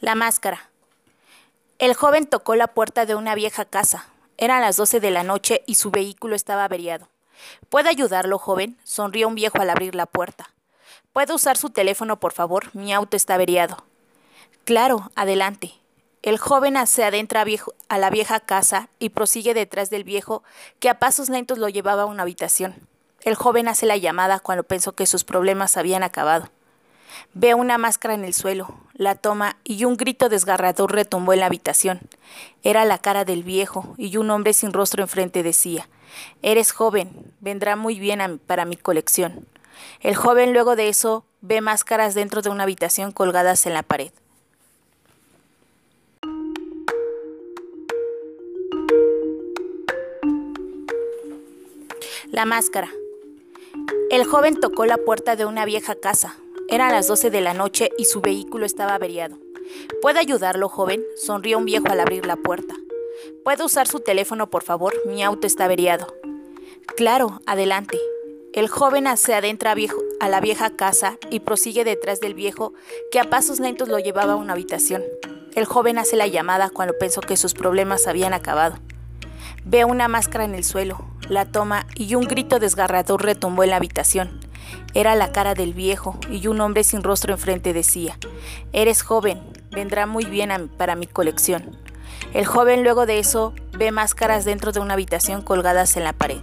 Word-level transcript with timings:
La 0.00 0.14
máscara. 0.14 0.70
El 1.78 1.94
joven 1.94 2.26
tocó 2.26 2.56
la 2.56 2.68
puerta 2.68 3.06
de 3.06 3.14
una 3.14 3.34
vieja 3.34 3.64
casa. 3.64 4.08
Eran 4.36 4.60
las 4.60 4.76
doce 4.76 5.00
de 5.00 5.10
la 5.10 5.22
noche 5.22 5.62
y 5.66 5.76
su 5.76 5.90
vehículo 5.90 6.34
estaba 6.34 6.64
averiado. 6.64 7.08
¿Puede 7.68 7.88
ayudarlo, 7.88 8.38
joven? 8.38 8.78
sonrió 8.84 9.28
un 9.28 9.34
viejo 9.34 9.60
al 9.60 9.70
abrir 9.70 9.94
la 9.94 10.06
puerta. 10.06 10.50
¿Puede 11.12 11.32
usar 11.32 11.56
su 11.56 11.70
teléfono, 11.70 12.18
por 12.18 12.32
favor? 12.32 12.74
Mi 12.74 12.92
auto 12.92 13.16
está 13.16 13.34
averiado. 13.34 13.84
Claro, 14.64 15.10
adelante. 15.14 15.72
El 16.22 16.38
joven 16.38 16.74
se 16.86 17.04
adentra 17.04 17.44
a 17.88 17.98
la 17.98 18.10
vieja 18.10 18.40
casa 18.40 18.88
y 18.98 19.10
prosigue 19.10 19.54
detrás 19.54 19.90
del 19.90 20.04
viejo, 20.04 20.42
que 20.80 20.88
a 20.88 20.98
pasos 20.98 21.28
lentos 21.28 21.58
lo 21.58 21.68
llevaba 21.68 22.02
a 22.02 22.06
una 22.06 22.22
habitación. 22.22 22.74
El 23.20 23.34
joven 23.34 23.68
hace 23.68 23.86
la 23.86 23.96
llamada 23.96 24.40
cuando 24.40 24.64
pensó 24.64 24.92
que 24.92 25.06
sus 25.06 25.22
problemas 25.22 25.76
habían 25.76 26.02
acabado. 26.02 26.48
Ve 27.32 27.54
una 27.54 27.78
máscara 27.78 28.14
en 28.14 28.24
el 28.24 28.34
suelo, 28.34 28.74
la 28.94 29.16
toma 29.16 29.56
y 29.64 29.84
un 29.84 29.96
grito 29.96 30.28
desgarrador 30.28 30.92
retumbó 30.92 31.32
en 31.32 31.40
la 31.40 31.46
habitación. 31.46 32.00
Era 32.62 32.84
la 32.84 32.98
cara 32.98 33.24
del 33.24 33.42
viejo 33.42 33.94
y 33.98 34.16
un 34.16 34.30
hombre 34.30 34.52
sin 34.52 34.72
rostro 34.72 35.02
enfrente 35.02 35.42
decía, 35.42 35.88
Eres 36.42 36.72
joven, 36.72 37.10
vendrá 37.40 37.74
muy 37.74 37.98
bien 37.98 38.40
para 38.46 38.64
mi 38.64 38.76
colección. 38.76 39.46
El 40.00 40.14
joven 40.14 40.52
luego 40.52 40.76
de 40.76 40.88
eso 40.88 41.24
ve 41.40 41.60
máscaras 41.60 42.14
dentro 42.14 42.40
de 42.40 42.50
una 42.50 42.62
habitación 42.62 43.10
colgadas 43.10 43.66
en 43.66 43.74
la 43.74 43.82
pared. 43.82 44.12
La 52.30 52.44
máscara. 52.44 52.90
El 54.10 54.24
joven 54.24 54.58
tocó 54.60 54.86
la 54.86 54.96
puerta 54.96 55.36
de 55.36 55.44
una 55.44 55.64
vieja 55.64 55.94
casa. 55.94 56.36
Eran 56.68 56.92
las 56.92 57.08
doce 57.08 57.30
de 57.30 57.40
la 57.40 57.54
noche 57.54 57.90
y 57.98 58.06
su 58.06 58.20
vehículo 58.20 58.64
estaba 58.64 58.94
averiado. 58.94 59.38
¿Puede 60.00 60.18
ayudarlo, 60.18 60.68
joven? 60.68 61.04
sonrió 61.16 61.58
un 61.58 61.66
viejo 61.66 61.88
al 61.90 62.00
abrir 62.00 62.26
la 62.26 62.36
puerta. 62.36 62.74
¿Puede 63.44 63.64
usar 63.64 63.86
su 63.86 64.00
teléfono, 64.00 64.48
por 64.48 64.62
favor? 64.62 64.94
Mi 65.06 65.22
auto 65.22 65.46
está 65.46 65.66
averiado. 65.66 66.14
Claro, 66.96 67.40
adelante. 67.46 67.98
El 68.54 68.68
joven 68.68 69.04
se 69.16 69.34
adentra 69.34 69.74
a 70.20 70.28
la 70.28 70.40
vieja 70.40 70.70
casa 70.70 71.18
y 71.30 71.40
prosigue 71.40 71.84
detrás 71.84 72.20
del 72.20 72.34
viejo, 72.34 72.72
que 73.10 73.20
a 73.20 73.24
pasos 73.24 73.60
lentos 73.60 73.88
lo 73.88 73.98
llevaba 73.98 74.32
a 74.34 74.36
una 74.36 74.54
habitación. 74.54 75.02
El 75.54 75.66
joven 75.66 75.98
hace 75.98 76.16
la 76.16 76.26
llamada 76.26 76.70
cuando 76.70 76.94
pensó 76.98 77.20
que 77.20 77.36
sus 77.36 77.52
problemas 77.52 78.06
habían 78.06 78.32
acabado. 78.32 78.78
Ve 79.64 79.84
una 79.84 80.08
máscara 80.08 80.44
en 80.44 80.54
el 80.54 80.64
suelo, 80.64 81.04
la 81.28 81.44
toma 81.44 81.86
y 81.94 82.14
un 82.14 82.24
grito 82.24 82.58
desgarrador 82.58 83.22
retumbó 83.22 83.64
en 83.64 83.70
la 83.70 83.76
habitación. 83.76 84.40
Era 84.94 85.14
la 85.14 85.32
cara 85.32 85.54
del 85.54 85.74
viejo 85.74 86.18
y 86.30 86.46
un 86.46 86.60
hombre 86.60 86.84
sin 86.84 87.02
rostro 87.02 87.32
enfrente 87.32 87.72
decía, 87.72 88.18
Eres 88.72 89.02
joven, 89.02 89.40
vendrá 89.70 90.06
muy 90.06 90.24
bien 90.24 90.70
para 90.76 90.96
mi 90.96 91.06
colección. 91.06 91.76
El 92.32 92.46
joven 92.46 92.82
luego 92.82 93.06
de 93.06 93.18
eso 93.18 93.54
ve 93.72 93.90
máscaras 93.90 94.44
dentro 94.44 94.72
de 94.72 94.80
una 94.80 94.94
habitación 94.94 95.42
colgadas 95.42 95.96
en 95.96 96.04
la 96.04 96.12
pared. 96.12 96.40